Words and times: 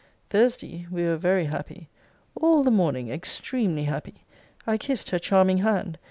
Thursday 0.31 0.87
we 0.89 1.03
were 1.05 1.15
very 1.15 1.45
happy. 1.45 1.87
All 2.33 2.63
the 2.63 2.71
morning 2.71 3.11
extremely 3.11 3.83
happy. 3.83 4.23
I 4.65 4.79
kissed 4.79 5.11
her 5.11 5.19
charming 5.19 5.59
hand. 5.59 5.99